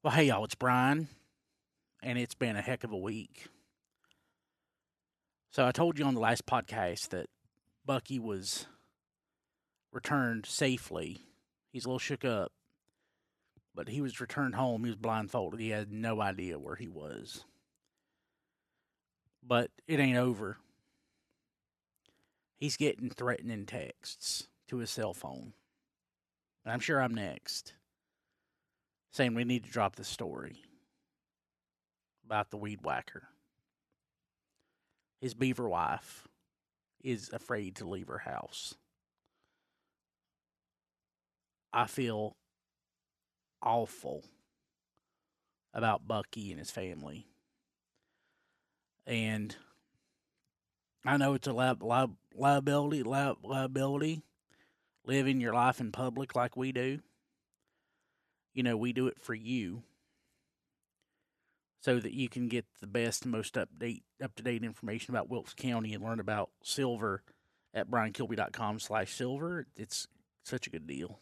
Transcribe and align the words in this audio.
Well, 0.00 0.14
hey, 0.14 0.26
y'all, 0.26 0.44
it's 0.44 0.54
Brian, 0.54 1.08
and 2.04 2.16
it's 2.16 2.36
been 2.36 2.54
a 2.54 2.62
heck 2.62 2.84
of 2.84 2.92
a 2.92 2.96
week. 2.96 3.48
So, 5.50 5.66
I 5.66 5.72
told 5.72 5.98
you 5.98 6.04
on 6.04 6.14
the 6.14 6.20
last 6.20 6.46
podcast 6.46 7.08
that 7.08 7.26
Bucky 7.84 8.20
was 8.20 8.66
returned 9.90 10.46
safely. 10.46 11.22
He's 11.72 11.84
a 11.84 11.88
little 11.88 11.98
shook 11.98 12.24
up, 12.24 12.52
but 13.74 13.88
he 13.88 14.00
was 14.00 14.20
returned 14.20 14.54
home. 14.54 14.84
He 14.84 14.90
was 14.90 14.96
blindfolded. 14.96 15.58
He 15.58 15.70
had 15.70 15.90
no 15.90 16.20
idea 16.20 16.60
where 16.60 16.76
he 16.76 16.86
was. 16.86 17.44
But 19.42 19.72
it 19.88 19.98
ain't 19.98 20.16
over. 20.16 20.58
He's 22.56 22.76
getting 22.76 23.10
threatening 23.10 23.66
texts 23.66 24.46
to 24.68 24.76
his 24.76 24.90
cell 24.90 25.12
phone. 25.12 25.54
And 26.64 26.72
I'm 26.72 26.80
sure 26.80 27.02
I'm 27.02 27.16
next 27.16 27.72
saying 29.10 29.34
we 29.34 29.44
need 29.44 29.64
to 29.64 29.70
drop 29.70 29.96
the 29.96 30.04
story 30.04 30.62
about 32.24 32.50
the 32.50 32.56
weed 32.56 32.80
whacker. 32.82 33.28
His 35.20 35.34
beaver 35.34 35.68
wife 35.68 36.28
is 37.02 37.30
afraid 37.32 37.76
to 37.76 37.88
leave 37.88 38.08
her 38.08 38.18
house. 38.18 38.74
I 41.72 41.86
feel 41.86 42.36
awful 43.62 44.24
about 45.74 46.06
Bucky 46.06 46.50
and 46.50 46.58
his 46.58 46.70
family. 46.70 47.26
And 49.06 49.56
I 51.04 51.16
know 51.16 51.34
it's 51.34 51.46
a 51.46 51.52
li- 51.52 51.74
li- 51.80 52.16
liability, 52.34 53.02
li- 53.02 53.34
liability, 53.42 54.22
living 55.04 55.40
your 55.40 55.54
life 55.54 55.80
in 55.80 55.92
public 55.92 56.34
like 56.34 56.56
we 56.56 56.72
do 56.72 57.00
you 58.58 58.64
know, 58.64 58.76
we 58.76 58.92
do 58.92 59.06
it 59.06 59.20
for 59.20 59.34
you 59.34 59.84
so 61.80 62.00
that 62.00 62.12
you 62.12 62.28
can 62.28 62.48
get 62.48 62.66
the 62.80 62.88
best 62.88 63.22
and 63.22 63.30
most 63.30 63.54
update 63.54 64.02
up 64.20 64.34
to 64.34 64.42
date 64.42 64.64
information 64.64 65.14
about 65.14 65.30
Wilkes 65.30 65.54
County 65.54 65.94
and 65.94 66.02
learn 66.02 66.18
about 66.18 66.50
silver 66.60 67.22
at 67.72 67.88
briankilby.com 67.88 68.80
slash 68.80 69.14
silver. 69.14 69.68
It's 69.76 70.08
such 70.42 70.66
a 70.66 70.70
good 70.70 70.88
deal. 70.88 71.20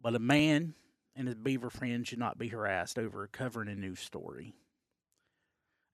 But 0.00 0.14
a 0.14 0.20
man 0.20 0.74
and 1.16 1.26
his 1.26 1.36
beaver 1.36 1.68
friend 1.68 2.06
should 2.06 2.20
not 2.20 2.38
be 2.38 2.46
harassed 2.46 2.96
over 2.96 3.26
covering 3.26 3.70
a 3.70 3.74
news 3.74 3.98
story. 3.98 4.54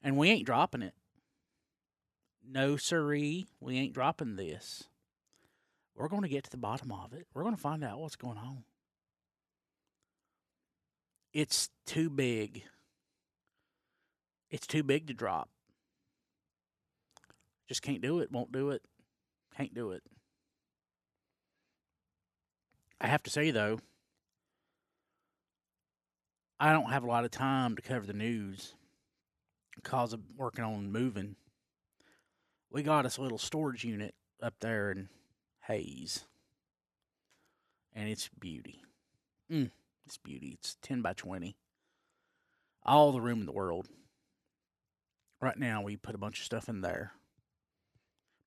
And 0.03 0.19
we 0.19 0.29
ain't 0.29 0.45
dropping 0.45 0.83
it. 0.83 0.93
No, 2.47 2.77
siree, 2.77 3.47
we 3.59 3.79
ain't 3.79 3.95
dropping 3.95 4.37
this. 4.37 4.85
We're 5.97 6.09
going 6.09 6.25
to 6.25 6.29
get 6.29 6.45
to 6.45 6.51
the 6.51 6.59
bottom 6.59 6.93
of 6.93 7.15
it. 7.15 7.27
We're 7.33 7.45
going 7.45 7.57
to 7.57 7.61
find 7.61 7.83
out 7.83 8.01
what's 8.01 8.15
going 8.15 8.37
on 8.37 8.65
it's 11.39 11.69
too 11.87 12.11
big. 12.11 12.65
It's 14.51 14.67
too 14.67 14.83
big 14.83 15.07
to 15.07 15.15
drop. 15.15 15.49
Just 17.69 17.81
can't 17.81 18.01
do 18.01 18.19
it, 18.19 18.33
won't 18.33 18.51
do 18.51 18.71
it. 18.71 18.83
Can't 19.57 19.73
do 19.73 19.93
it. 19.93 20.03
I 23.01 23.07
have 23.07 23.23
to 23.23 23.31
say 23.31 23.53
though, 23.53 23.79
I 26.59 26.73
don't 26.73 26.91
have 26.91 27.05
a 27.05 27.07
lot 27.07 27.25
of 27.25 27.31
time 27.31 27.77
to 27.77 27.83
cover 27.83 28.05
the 28.05 28.13
news 28.13 28.75
because 29.77 30.13
of 30.13 30.21
working 30.37 30.65
on 30.65 30.91
moving. 30.91 31.37
We 32.69 32.83
got 32.83 33.07
us 33.07 33.17
a 33.17 33.23
little 33.23 33.39
storage 33.39 33.85
unit 33.85 34.17
up 34.43 34.55
there 34.59 34.91
in 34.91 35.09
Hays, 35.69 36.25
and 37.95 38.09
it's 38.09 38.29
beauty. 38.41 38.83
Mm. 39.49 39.71
It's 40.09 40.17
beauty. 40.17 40.57
It's 40.59 40.79
10 40.81 41.03
by 41.03 41.13
20. 41.13 41.55
All 42.83 43.13
the 43.13 43.21
room 43.21 43.41
in 43.41 43.47
the 43.47 43.53
world. 43.53 43.89
Right 45.39 45.59
now, 45.59 45.83
we 45.83 45.99
put 45.99 46.15
a 46.15 46.19
bunch 46.19 46.39
of 46.39 46.47
stuff 46.47 46.67
in 46.67 46.81
there. 46.81 47.13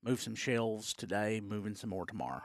Move 0.03 0.19
some 0.19 0.33
shelves 0.33 0.91
today, 0.91 1.39
moving 1.39 1.75
some 1.75 1.91
more 1.91 2.07
tomorrow. 2.07 2.41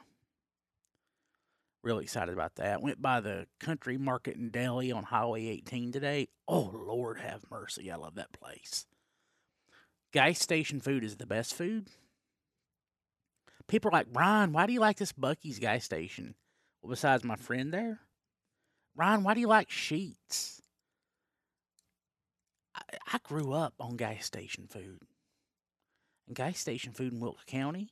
Really 1.82 2.04
excited 2.04 2.34
about 2.34 2.56
that. 2.56 2.82
Went 2.82 3.00
by 3.00 3.20
the 3.20 3.46
country 3.58 3.96
market 3.96 4.36
in 4.36 4.50
Delhi 4.50 4.92
on 4.92 5.04
Highway 5.04 5.46
18 5.46 5.92
today. 5.92 6.28
Oh, 6.46 6.70
Lord 6.74 7.18
have 7.18 7.50
mercy. 7.50 7.90
I 7.90 7.96
love 7.96 8.16
that 8.16 8.32
place. 8.32 8.84
Gas 10.12 10.40
station 10.40 10.78
food 10.78 11.02
is 11.02 11.16
the 11.16 11.24
best 11.24 11.54
food. 11.54 11.88
People 13.66 13.88
are 13.88 13.92
like, 13.92 14.12
Brian, 14.12 14.52
why 14.52 14.66
do 14.66 14.74
you 14.74 14.80
like 14.80 14.98
this 14.98 15.14
Buc-ee's 15.14 15.58
gas 15.58 15.84
station? 15.84 16.34
Well, 16.82 16.90
besides 16.90 17.24
my 17.24 17.36
friend 17.36 17.72
there, 17.72 18.00
Ryan, 18.96 19.22
why 19.22 19.34
do 19.34 19.40
you 19.40 19.46
like 19.46 19.68
Sheetz? 19.68 20.60
I, 22.74 22.80
I 23.12 23.18
grew 23.22 23.52
up 23.52 23.74
on 23.78 23.96
gas 23.96 24.24
station 24.24 24.66
food. 24.68 25.00
And 26.26 26.34
gas 26.34 26.58
station 26.58 26.92
food 26.92 27.12
in 27.12 27.20
Wilkes 27.20 27.44
County 27.44 27.90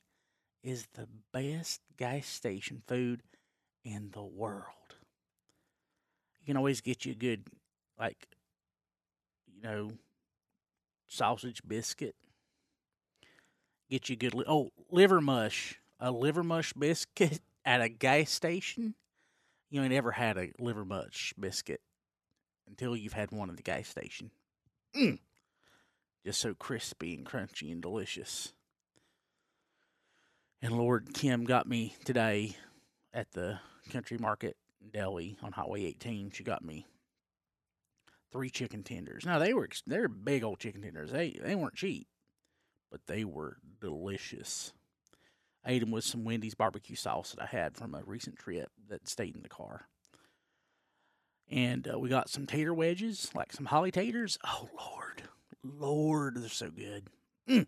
is 0.63 0.87
the 0.95 1.07
best 1.31 1.81
gas 1.97 2.25
station 2.25 2.81
food 2.87 3.21
in 3.83 4.09
the 4.13 4.23
world. 4.23 4.65
You 6.39 6.47
can 6.47 6.57
always 6.57 6.81
get 6.81 7.05
you 7.05 7.11
a 7.11 7.15
good, 7.15 7.45
like, 7.99 8.27
you 9.47 9.61
know, 9.61 9.91
sausage 11.07 11.61
biscuit. 11.67 12.15
Get 13.91 14.09
you 14.09 14.15
good, 14.15 14.33
oh, 14.47 14.71
liver 14.89 15.21
mush. 15.21 15.79
A 15.99 16.11
liver 16.11 16.43
mush 16.43 16.73
biscuit 16.73 17.41
at 17.65 17.81
a 17.81 17.89
gas 17.89 18.31
station 18.31 18.95
you 19.75 19.83
ain't 19.83 19.93
ever 19.93 20.11
had 20.11 20.37
a 20.37 20.51
liver 20.57 20.85
mush 20.85 21.33
biscuit 21.37 21.81
until 22.65 22.95
you've 22.95 23.13
had 23.13 23.31
one 23.31 23.49
at 23.49 23.57
the 23.57 23.61
gas 23.61 23.89
station. 23.89 24.31
Mm. 24.95 25.19
Just 26.25 26.39
so 26.39 26.53
crispy 26.53 27.13
and 27.13 27.25
crunchy 27.25 27.71
and 27.73 27.81
delicious. 27.81 28.53
And 30.61 30.77
Lord 30.77 31.13
Kim 31.13 31.43
got 31.43 31.67
me 31.67 31.93
today 32.05 32.55
at 33.13 33.33
the 33.33 33.59
country 33.91 34.17
market 34.17 34.55
in 34.81 34.89
Delhi 34.91 35.37
on 35.43 35.51
Highway 35.51 35.83
18. 35.83 36.31
She 36.31 36.45
got 36.45 36.63
me 36.63 36.87
three 38.31 38.49
chicken 38.49 38.81
tenders. 38.81 39.25
Now 39.25 39.39
they 39.39 39.53
were 39.53 39.67
they're 39.85 40.07
big 40.07 40.45
old 40.45 40.59
chicken 40.59 40.83
tenders. 40.83 41.11
They 41.11 41.37
they 41.43 41.53
weren't 41.53 41.75
cheap, 41.75 42.07
but 42.89 43.01
they 43.07 43.25
were 43.25 43.57
delicious. 43.81 44.71
Ate 45.65 45.79
them 45.79 45.91
with 45.91 46.03
some 46.03 46.23
Wendy's 46.23 46.53
barbecue 46.53 46.95
sauce 46.95 47.31
that 47.31 47.43
I 47.43 47.47
had 47.47 47.75
from 47.75 47.95
a 47.95 48.03
recent 48.03 48.37
trip 48.37 48.69
that 48.87 49.07
stayed 49.07 49.35
in 49.35 49.41
the 49.41 49.49
car. 49.49 49.87
And 51.49 51.87
uh, 51.91 51.99
we 51.99 52.09
got 52.09 52.29
some 52.29 52.45
tater 52.45 52.73
wedges, 52.73 53.29
like 53.33 53.53
some 53.53 53.65
holly 53.65 53.91
taters. 53.91 54.37
Oh, 54.45 54.69
Lord. 54.77 55.23
Lord, 55.63 56.37
they're 56.37 56.49
so 56.49 56.69
good. 56.69 57.07
Mm. 57.49 57.67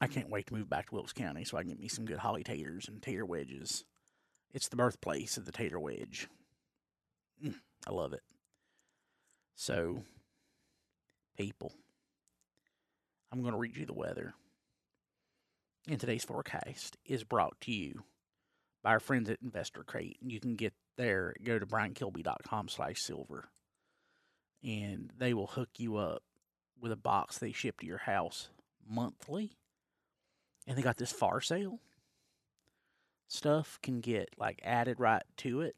I 0.00 0.06
can't 0.06 0.30
wait 0.30 0.46
to 0.46 0.54
move 0.54 0.68
back 0.68 0.88
to 0.88 0.94
Wilkes 0.94 1.12
County 1.12 1.44
so 1.44 1.56
I 1.56 1.62
can 1.62 1.70
get 1.70 1.80
me 1.80 1.88
some 1.88 2.04
good 2.04 2.18
holly 2.18 2.44
taters 2.44 2.88
and 2.88 3.02
tater 3.02 3.24
wedges. 3.24 3.84
It's 4.52 4.68
the 4.68 4.76
birthplace 4.76 5.36
of 5.36 5.44
the 5.44 5.52
tater 5.52 5.80
wedge. 5.80 6.28
Mm, 7.44 7.54
I 7.86 7.92
love 7.92 8.12
it. 8.12 8.22
So, 9.54 10.02
people, 11.36 11.72
I'm 13.32 13.40
going 13.40 13.52
to 13.52 13.58
read 13.58 13.76
you 13.76 13.86
the 13.86 13.94
weather 13.94 14.34
in 15.86 15.98
today's 15.98 16.24
forecast 16.24 16.96
is 17.04 17.24
brought 17.24 17.60
to 17.62 17.72
you 17.72 18.02
by 18.82 18.90
our 18.90 19.00
friends 19.00 19.30
at 19.30 19.38
Investor 19.42 19.84
Crate. 19.84 20.18
And 20.20 20.32
you 20.32 20.40
can 20.40 20.56
get 20.56 20.74
there, 20.96 21.34
go 21.44 21.58
to 21.58 21.66
briankilby.com 21.66 22.68
slash 22.68 23.00
silver, 23.00 23.48
and 24.62 25.12
they 25.16 25.34
will 25.34 25.46
hook 25.46 25.70
you 25.78 25.96
up 25.96 26.22
with 26.80 26.92
a 26.92 26.96
box 26.96 27.38
they 27.38 27.52
ship 27.52 27.80
to 27.80 27.86
your 27.86 27.98
house 27.98 28.48
monthly. 28.88 29.52
And 30.66 30.76
they 30.76 30.82
got 30.82 30.96
this 30.96 31.12
far 31.12 31.40
sale. 31.40 31.78
Stuff 33.28 33.78
can 33.82 34.00
get 34.00 34.30
like 34.36 34.60
added 34.64 34.98
right 34.98 35.22
to 35.38 35.60
it. 35.60 35.76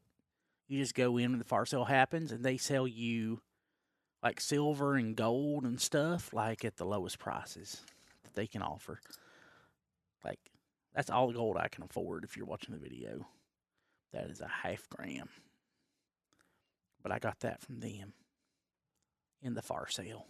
You 0.66 0.80
just 0.80 0.94
go 0.94 1.16
in 1.16 1.30
when 1.30 1.38
the 1.38 1.44
far 1.44 1.66
sale 1.66 1.84
happens 1.84 2.32
and 2.32 2.44
they 2.44 2.56
sell 2.56 2.86
you 2.86 3.40
like 4.22 4.40
silver 4.40 4.94
and 4.96 5.16
gold 5.16 5.64
and 5.64 5.80
stuff 5.80 6.32
like 6.32 6.64
at 6.64 6.76
the 6.76 6.84
lowest 6.84 7.18
prices 7.18 7.82
that 8.24 8.34
they 8.34 8.46
can 8.46 8.62
offer. 8.62 9.00
Like, 10.24 10.40
that's 10.94 11.10
all 11.10 11.28
the 11.28 11.34
gold 11.34 11.56
I 11.56 11.68
can 11.68 11.84
afford 11.84 12.24
if 12.24 12.36
you're 12.36 12.46
watching 12.46 12.74
the 12.74 12.80
video. 12.80 13.26
That 14.12 14.30
is 14.30 14.40
a 14.40 14.48
half 14.48 14.88
gram. 14.88 15.28
But 17.02 17.12
I 17.12 17.18
got 17.18 17.40
that 17.40 17.60
from 17.60 17.80
them 17.80 18.14
in 19.42 19.54
the 19.54 19.62
far 19.62 19.88
sale. 19.88 20.26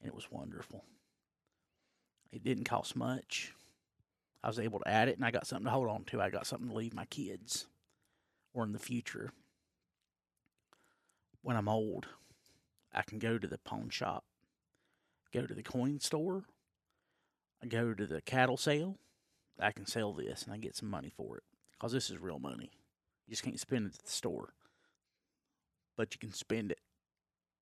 And 0.00 0.08
it 0.08 0.14
was 0.14 0.30
wonderful. 0.30 0.84
It 2.32 2.44
didn't 2.44 2.64
cost 2.64 2.96
much. 2.96 3.52
I 4.42 4.48
was 4.48 4.58
able 4.58 4.78
to 4.78 4.88
add 4.88 5.08
it 5.08 5.16
and 5.16 5.24
I 5.24 5.30
got 5.30 5.46
something 5.46 5.66
to 5.66 5.70
hold 5.70 5.88
on 5.88 6.04
to. 6.04 6.22
I 6.22 6.30
got 6.30 6.46
something 6.46 6.68
to 6.68 6.74
leave 6.74 6.94
my 6.94 7.04
kids 7.06 7.66
or 8.54 8.64
in 8.64 8.72
the 8.72 8.78
future. 8.78 9.32
When 11.42 11.56
I'm 11.56 11.68
old, 11.68 12.06
I 12.92 13.02
can 13.02 13.18
go 13.18 13.38
to 13.38 13.46
the 13.46 13.58
pawn 13.58 13.90
shop, 13.90 14.24
go 15.32 15.46
to 15.46 15.54
the 15.54 15.62
coin 15.62 16.00
store, 16.00 16.44
I 17.62 17.66
go 17.66 17.92
to 17.94 18.06
the 18.06 18.22
cattle 18.22 18.56
sale, 18.56 18.98
I 19.60 19.72
can 19.72 19.86
sell 19.86 20.12
this 20.12 20.44
and 20.44 20.52
I 20.52 20.56
get 20.56 20.76
some 20.76 20.88
money 20.88 21.12
for 21.14 21.36
it 21.36 21.42
because 21.72 21.92
this 21.92 22.10
is 22.10 22.18
real 22.18 22.38
money. 22.38 22.70
You 23.26 23.32
just 23.32 23.42
can't 23.42 23.60
spend 23.60 23.86
it 23.86 23.94
at 23.94 24.04
the 24.04 24.10
store. 24.10 24.54
But 25.96 26.14
you 26.14 26.18
can 26.18 26.32
spend 26.32 26.72
it 26.72 26.80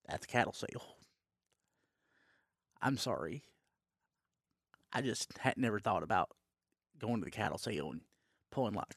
at 0.08 0.20
the 0.20 0.26
cattle 0.26 0.52
sale. 0.52 0.96
I'm 2.80 2.96
sorry. 2.96 3.42
I 4.92 5.02
just 5.02 5.36
had 5.38 5.58
never 5.58 5.80
thought 5.80 6.02
about 6.02 6.30
going 6.98 7.20
to 7.20 7.24
the 7.24 7.30
cattle 7.30 7.58
sale 7.58 7.90
and 7.90 8.02
pulling 8.50 8.74
like 8.74 8.94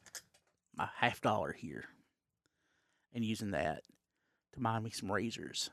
my 0.74 0.88
half 0.96 1.20
dollar 1.20 1.52
here 1.52 1.84
and 3.12 3.24
using 3.24 3.50
that 3.50 3.82
to 4.52 4.60
buy 4.60 4.78
me 4.78 4.90
some 4.90 5.10
razors 5.10 5.70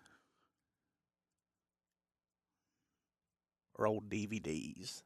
or 3.75 3.87
old 3.87 4.09
DVDs 4.09 5.03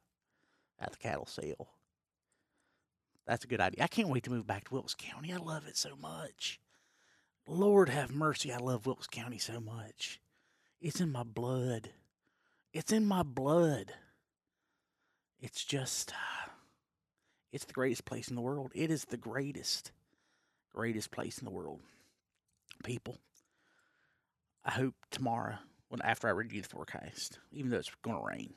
at 0.84 0.92
the 0.92 0.98
cattle 0.98 1.26
sale. 1.26 1.70
That's 3.26 3.46
a 3.46 3.48
good 3.48 3.62
idea. 3.62 3.84
I 3.84 3.88
can't 3.88 4.10
wait 4.10 4.24
to 4.24 4.32
move 4.32 4.46
back 4.46 4.66
to 4.66 4.74
Wilkes 4.74 4.96
County. 4.98 5.32
I 5.34 5.38
love 5.38 5.66
it 5.68 5.78
so 5.78 5.96
much. 5.96 6.60
Lord 7.48 7.90
have 7.90 8.12
mercy, 8.14 8.54
I 8.54 8.58
love 8.58 8.86
Wilkes 8.86 9.08
County 9.08 9.38
so 9.38 9.60
much. 9.60 10.20
It's 10.82 11.02
in 11.02 11.12
my 11.12 11.24
blood. 11.24 11.90
It's 12.74 12.92
in 12.92 13.06
my 13.06 13.24
blood. 13.24 13.94
It's 15.40 15.64
just, 15.64 16.12
uh, 16.12 16.50
it's 17.52 17.66
the 17.66 17.74
greatest 17.74 18.06
place 18.06 18.30
in 18.30 18.36
the 18.36 18.42
world. 18.42 18.72
It 18.74 18.90
is 18.90 19.06
the 19.06 19.18
greatest, 19.18 19.92
greatest 20.74 21.12
place 21.12 21.38
in 21.38 21.46
the 21.46 21.52
world. 21.52 21.82
People, 22.84 23.20
I 24.66 24.72
hope 24.72 24.96
tomorrow, 25.12 25.58
when 25.90 26.02
after 26.02 26.28
I 26.28 26.32
read 26.32 26.52
you 26.52 26.62
the 26.62 26.68
forecast, 26.70 27.40
even 27.52 27.72
though 27.72 27.78
it's 27.78 27.92
going 28.02 28.18
to 28.18 28.24
rain, 28.24 28.54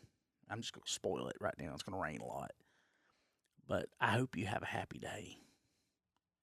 I'm 0.51 0.61
just 0.61 0.73
going 0.73 0.85
to 0.85 0.93
spoil 0.93 1.29
it 1.29 1.37
right 1.41 1.55
now. 1.59 1.73
It's 1.75 1.83
going 1.83 1.97
to 1.97 2.03
rain 2.03 2.21
a 2.21 2.27
lot. 2.27 2.53
But 3.69 3.89
I 4.01 4.13
hope 4.13 4.37
you 4.37 4.47
have 4.47 4.63
a 4.63 4.67
happy 4.67 4.99
day. 4.99 5.39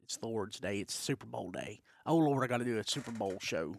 It's 0.04 0.18
the 0.18 0.28
Lord's 0.28 0.60
Day. 0.60 0.80
It's 0.80 0.94
Super 0.94 1.26
Bowl 1.26 1.52
day. 1.52 1.82
Oh, 2.06 2.18
Lord, 2.18 2.44
I 2.44 2.48
got 2.48 2.58
to 2.58 2.66
do 2.66 2.78
a 2.78 2.84
Super 2.84 3.12
Bowl 3.12 3.38
show. 3.42 3.76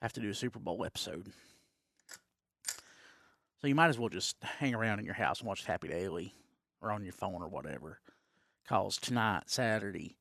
I 0.00 0.04
have 0.04 0.14
to 0.14 0.20
do 0.20 0.30
a 0.30 0.34
Super 0.34 0.58
Bowl 0.58 0.84
episode. 0.84 1.26
So 3.60 3.66
you 3.66 3.74
might 3.74 3.88
as 3.88 3.98
well 3.98 4.08
just 4.08 4.36
hang 4.42 4.74
around 4.74 5.00
in 5.00 5.04
your 5.04 5.14
house 5.14 5.40
and 5.40 5.48
watch 5.48 5.64
Happy 5.64 5.88
Daily 5.88 6.32
or 6.80 6.92
on 6.92 7.02
your 7.02 7.12
phone 7.12 7.42
or 7.42 7.48
whatever. 7.48 8.00
Cause 8.68 8.96
tonight, 8.96 9.44
Saturday, 9.46 10.16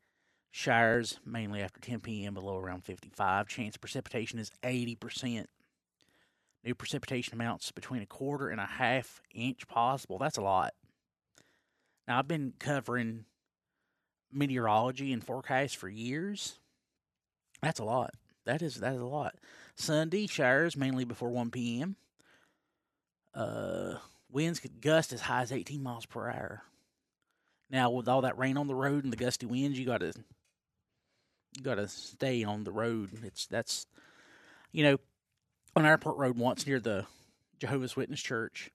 showers 0.52 1.20
mainly 1.26 1.62
after 1.62 1.80
10 1.80 2.00
p.m., 2.00 2.34
below 2.34 2.58
around 2.58 2.84
55. 2.84 3.48
Chance 3.48 3.78
precipitation 3.78 4.40
is 4.40 4.52
80%. 4.64 5.46
New 6.68 6.76
precipitation 6.76 7.34
amounts 7.34 7.72
between 7.72 8.02
a 8.02 8.06
quarter 8.06 8.50
and 8.50 8.60
a 8.60 8.66
half 8.66 9.22
inch 9.34 9.70
possible. 9.70 10.18
That's 10.18 10.36
a 10.36 10.42
lot. 10.42 10.74
Now, 12.06 12.20
I've 12.20 12.28
been 12.28 12.56
covering 12.60 13.24
meteorology 14.34 15.14
and 15.14 15.24
forecasts 15.24 15.74
for 15.74 15.88
years. 15.88 16.60
That's 17.62 17.80
a 17.80 17.86
lot. 17.86 18.16
That 18.44 18.62
is 18.62 18.82
that 18.82 18.94
is 18.94 19.00
a 19.00 19.06
lot. 19.06 19.36
Sunday 19.78 20.28
showers 20.28 20.76
mainly 20.76 21.06
before 21.06 21.30
1 21.30 21.52
p.m. 21.52 21.96
Uh, 23.34 23.94
winds 24.30 24.60
could 24.60 24.82
gust 24.82 25.14
as 25.14 25.22
high 25.22 25.44
as 25.44 25.54
18 25.54 25.82
miles 25.82 26.06
per 26.06 26.30
hour. 26.30 26.64
Now, 27.70 27.92
with 27.92 28.10
all 28.10 28.24
that 28.24 28.38
rain 28.38 28.58
on 28.58 28.68
the 28.68 28.76
road 28.76 29.06
and 29.06 29.14
the 29.14 29.18
gusty 29.18 29.46
winds, 29.46 29.80
you 29.80 29.86
got 29.86 30.02
to 30.02 30.12
you 31.56 31.64
got 31.64 31.76
to 31.76 31.88
stay 31.88 32.44
on 32.44 32.66
the 32.66 32.74
road. 32.74 33.12
It's 33.24 33.48
that's 33.48 33.86
you 34.74 34.84
know 34.84 34.98
on 35.78 35.86
Airport 35.86 36.18
Road 36.18 36.40
once 36.40 36.66
near 36.66 36.80
the 36.80 37.06
Jehovah's 37.60 37.96
Witness 37.96 38.20
Church. 38.20 38.72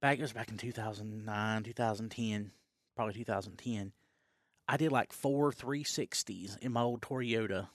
Back 0.00 0.18
it 0.18 0.22
was 0.22 0.32
back 0.32 0.50
in 0.50 0.56
2009 0.56 1.62
2010 1.62 2.50
probably 2.96 3.12
2010 3.12 3.92
i 4.68 4.76
did 4.76 4.90
like 4.90 5.12
four 5.12 5.52
360s 5.52 6.58
in 6.58 6.72
my 6.72 6.80
old 6.80 7.02
toyota 7.02 7.68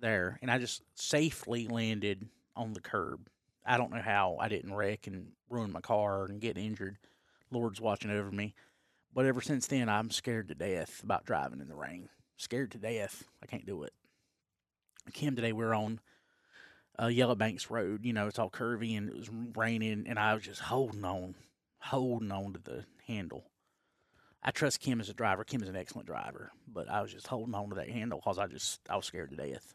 there 0.00 0.38
and 0.40 0.50
i 0.50 0.58
just 0.58 0.82
safely 0.94 1.68
landed 1.68 2.26
on 2.56 2.72
the 2.72 2.80
curb. 2.80 3.28
I 3.64 3.76
don't 3.76 3.92
know 3.92 4.00
how 4.02 4.38
i 4.40 4.48
didn't 4.48 4.74
wreck 4.74 5.06
and 5.06 5.32
ruin 5.50 5.70
my 5.70 5.82
car 5.82 6.24
and 6.24 6.40
get 6.40 6.56
injured. 6.56 6.96
Lord's 7.50 7.82
watching 7.82 8.10
over 8.10 8.30
me. 8.30 8.54
But 9.12 9.26
ever 9.26 9.42
since 9.42 9.66
then 9.66 9.90
i'm 9.90 10.10
scared 10.10 10.48
to 10.48 10.54
death 10.54 11.02
about 11.04 11.26
driving 11.26 11.60
in 11.60 11.68
the 11.68 11.76
rain. 11.76 12.08
Scared 12.38 12.70
to 12.70 12.78
death. 12.78 13.24
I 13.42 13.46
can't 13.46 13.66
do 13.66 13.82
it. 13.82 13.92
Kim 15.12 15.36
today 15.36 15.52
we're 15.52 15.74
on 15.74 16.00
uh, 17.00 17.06
Yellow 17.06 17.34
Banks 17.34 17.70
Road. 17.70 18.04
You 18.04 18.12
know, 18.12 18.26
it's 18.26 18.38
all 18.38 18.50
curvy 18.50 18.96
and 18.96 19.08
it 19.08 19.16
was 19.16 19.30
raining, 19.56 20.04
and 20.06 20.18
I 20.18 20.34
was 20.34 20.44
just 20.44 20.60
holding 20.60 21.04
on, 21.04 21.34
holding 21.78 22.32
on 22.32 22.52
to 22.54 22.60
the 22.60 22.84
handle. 23.06 23.44
I 24.42 24.50
trust 24.52 24.80
Kim 24.80 25.00
as 25.00 25.10
a 25.10 25.14
driver. 25.14 25.44
Kim 25.44 25.62
is 25.62 25.68
an 25.68 25.76
excellent 25.76 26.06
driver, 26.06 26.50
but 26.66 26.88
I 26.88 27.02
was 27.02 27.12
just 27.12 27.26
holding 27.26 27.54
on 27.54 27.68
to 27.70 27.74
that 27.76 27.90
handle 27.90 28.18
because 28.18 28.38
I 28.38 28.46
just 28.46 28.80
I 28.88 28.96
was 28.96 29.06
scared 29.06 29.30
to 29.30 29.36
death. 29.36 29.74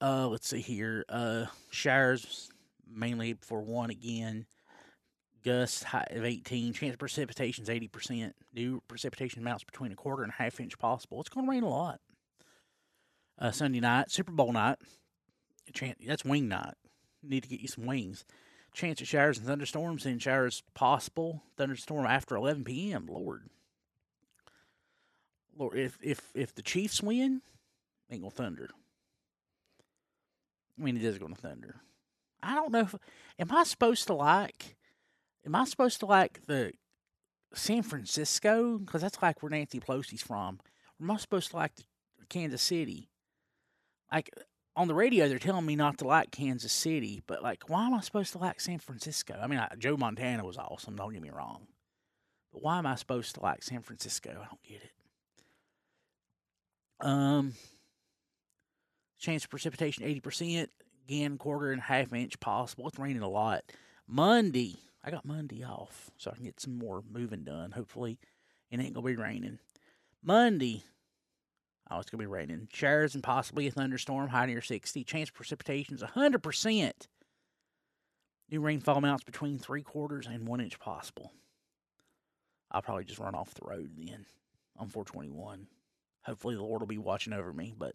Uh, 0.00 0.28
let's 0.28 0.48
see 0.48 0.60
here. 0.60 1.04
Uh, 1.08 1.46
showers 1.70 2.50
mainly 2.88 3.36
for 3.40 3.60
one 3.62 3.90
again. 3.90 4.46
Gusts 5.44 5.84
of 5.92 6.24
18. 6.24 6.72
Chance 6.72 6.92
of 6.92 6.98
precipitation 7.00 7.64
is 7.64 7.68
80%. 7.68 8.32
New 8.54 8.80
precipitation 8.86 9.42
amounts 9.42 9.64
between 9.64 9.90
a 9.90 9.96
quarter 9.96 10.22
and 10.22 10.30
a 10.30 10.42
half 10.42 10.60
inch 10.60 10.78
possible. 10.78 11.20
It's 11.20 11.28
going 11.28 11.46
to 11.46 11.50
rain 11.50 11.64
a 11.64 11.68
lot. 11.68 12.00
Uh, 13.38 13.50
Sunday 13.50 13.80
night, 13.80 14.10
Super 14.10 14.30
Bowl 14.30 14.52
night, 14.52 14.78
chance 15.70 15.98
that's 16.04 16.24
wing 16.24 16.48
night. 16.48 16.74
Need 17.22 17.44
to 17.44 17.48
get 17.48 17.60
you 17.60 17.68
some 17.68 17.86
wings. 17.86 18.24
Chance 18.74 19.00
of 19.00 19.06
showers 19.06 19.38
and 19.38 19.46
thunderstorms 19.46 20.06
and 20.06 20.20
showers 20.20 20.62
possible. 20.74 21.42
Thunderstorm 21.56 22.06
after 22.06 22.34
11 22.34 22.64
p.m. 22.64 23.06
Lord, 23.08 23.50
Lord, 25.56 25.78
if 25.78 25.98
if 26.02 26.30
if 26.34 26.54
the 26.54 26.62
Chiefs 26.62 27.02
win, 27.02 27.42
ain't 28.10 28.22
gonna 28.22 28.30
thunder. 28.30 28.70
I 30.78 30.82
mean, 30.82 30.96
it 30.96 31.04
is 31.04 31.18
gonna 31.18 31.34
thunder. 31.34 31.82
I 32.42 32.54
don't 32.54 32.72
know. 32.72 32.80
If, 32.80 32.94
am 33.38 33.52
I 33.52 33.64
supposed 33.64 34.06
to 34.08 34.14
like? 34.14 34.76
Am 35.44 35.54
I 35.54 35.64
supposed 35.64 36.00
to 36.00 36.06
like 36.06 36.46
the 36.46 36.72
San 37.54 37.82
Francisco? 37.82 38.78
Because 38.78 39.02
that's 39.02 39.20
like 39.22 39.42
where 39.42 39.50
Nancy 39.50 39.80
Pelosi's 39.80 40.22
from. 40.22 40.60
Or 40.98 41.04
am 41.04 41.10
I 41.10 41.16
supposed 41.16 41.50
to 41.50 41.56
like 41.56 41.74
the 41.76 41.84
Kansas 42.28 42.62
City? 42.62 43.08
Like 44.10 44.30
on 44.74 44.88
the 44.88 44.94
radio 44.94 45.28
they're 45.28 45.38
telling 45.38 45.66
me 45.66 45.76
not 45.76 45.98
to 45.98 46.06
like 46.06 46.30
Kansas 46.30 46.72
City, 46.72 47.22
but 47.26 47.42
like, 47.42 47.68
why 47.68 47.86
am 47.86 47.94
I 47.94 48.00
supposed 48.00 48.32
to 48.32 48.38
like 48.38 48.60
San 48.60 48.78
Francisco? 48.78 49.38
I 49.40 49.46
mean, 49.46 49.58
I, 49.58 49.68
Joe 49.78 49.96
Montana 49.96 50.44
was 50.44 50.56
awesome. 50.56 50.96
Don't 50.96 51.12
get 51.12 51.22
me 51.22 51.30
wrong, 51.30 51.66
but 52.52 52.62
why 52.62 52.78
am 52.78 52.86
I 52.86 52.94
supposed 52.94 53.34
to 53.34 53.42
like 53.42 53.62
San 53.62 53.82
Francisco? 53.82 54.30
I 54.30 54.46
don't 54.46 54.62
get 54.62 54.82
it. 54.82 54.92
Um, 57.00 57.54
chance 59.18 59.44
of 59.44 59.50
precipitation 59.50 60.04
eighty 60.04 60.20
percent. 60.20 60.70
Again, 61.08 61.36
quarter 61.36 61.72
and 61.72 61.80
a 61.80 61.84
half 61.84 62.12
inch 62.12 62.38
possible. 62.38 62.86
It's 62.86 62.98
raining 62.98 63.22
a 63.22 63.28
lot. 63.28 63.64
Monday, 64.06 64.76
I 65.04 65.10
got 65.10 65.24
Monday 65.24 65.64
off, 65.64 66.10
so 66.16 66.30
I 66.30 66.36
can 66.36 66.44
get 66.44 66.60
some 66.60 66.78
more 66.78 67.02
moving 67.10 67.42
done. 67.42 67.72
Hopefully, 67.72 68.18
it 68.70 68.78
ain't 68.78 68.94
gonna 68.94 69.06
be 69.06 69.16
raining. 69.16 69.58
Monday, 70.22 70.84
Oh, 71.92 72.00
it's 72.00 72.10
going 72.10 72.20
to 72.20 72.22
be 72.22 72.26
raining. 72.26 72.68
Showers 72.72 73.14
and 73.14 73.22
possibly 73.22 73.66
a 73.66 73.70
thunderstorm, 73.70 74.28
high 74.28 74.46
near 74.46 74.62
60. 74.62 75.04
Chance 75.04 75.28
of 75.28 75.34
precipitation 75.34 75.94
is 75.94 76.02
100%. 76.02 76.92
New 78.50 78.60
rainfall 78.60 78.96
amounts 78.96 79.24
between 79.24 79.58
three 79.58 79.82
quarters 79.82 80.26
and 80.26 80.46
one 80.46 80.60
inch 80.60 80.78
possible. 80.80 81.32
I'll 82.70 82.82
probably 82.82 83.04
just 83.04 83.18
run 83.18 83.34
off 83.34 83.52
the 83.54 83.66
road 83.66 83.90
then 83.96 84.24
on 84.78 84.88
421. 84.88 85.66
Hopefully, 86.22 86.54
the 86.54 86.62
Lord 86.62 86.80
will 86.80 86.86
be 86.86 86.98
watching 86.98 87.34
over 87.34 87.52
me, 87.52 87.74
but 87.76 87.94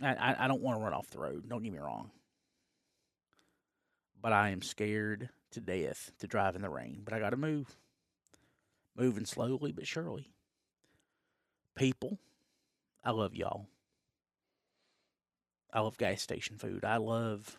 I, 0.00 0.14
I, 0.14 0.44
I 0.44 0.48
don't 0.48 0.62
want 0.62 0.78
to 0.78 0.84
run 0.84 0.92
off 0.92 1.10
the 1.10 1.18
road. 1.18 1.48
Don't 1.48 1.62
get 1.62 1.72
me 1.72 1.78
wrong. 1.78 2.10
But 4.22 4.32
I 4.32 4.50
am 4.50 4.62
scared 4.62 5.30
to 5.52 5.60
death 5.60 6.12
to 6.20 6.26
drive 6.26 6.54
in 6.54 6.62
the 6.62 6.70
rain. 6.70 7.02
But 7.04 7.14
I 7.14 7.18
got 7.18 7.30
to 7.30 7.36
move. 7.36 7.76
Moving 8.96 9.26
slowly 9.26 9.72
but 9.72 9.86
surely. 9.86 10.30
People, 11.74 12.18
I 13.06 13.12
love 13.12 13.36
y'all. 13.36 13.68
I 15.72 15.78
love 15.78 15.96
gas 15.96 16.20
station 16.22 16.58
food. 16.58 16.84
I 16.84 16.96
love 16.96 17.56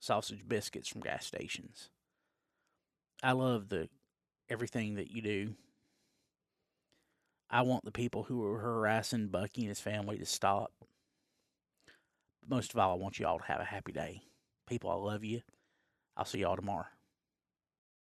sausage 0.00 0.48
biscuits 0.48 0.88
from 0.88 1.02
gas 1.02 1.26
stations. 1.26 1.90
I 3.22 3.32
love 3.32 3.68
the 3.68 3.90
everything 4.48 4.94
that 4.94 5.10
you 5.10 5.20
do. 5.20 5.54
I 7.50 7.60
want 7.60 7.84
the 7.84 7.92
people 7.92 8.22
who 8.22 8.42
are 8.42 8.58
harassing 8.58 9.28
Bucky 9.28 9.62
and 9.62 9.68
his 9.68 9.80
family 9.80 10.16
to 10.16 10.24
stop. 10.24 10.72
But 12.40 12.48
most 12.48 12.72
of 12.72 12.80
all, 12.80 12.92
I 12.92 12.96
want 12.98 13.18
you 13.18 13.26
all 13.26 13.40
to 13.40 13.44
have 13.44 13.60
a 13.60 13.64
happy 13.64 13.92
day. 13.92 14.22
People, 14.66 14.90
I 14.90 14.94
love 14.94 15.24
you. 15.24 15.42
I'll 16.16 16.24
see 16.24 16.38
y'all 16.38 16.56
tomorrow. 16.56 16.86